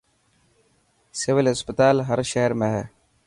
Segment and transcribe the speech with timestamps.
[1.21, 2.83] سول اسپتال هر شهر ۾ هي.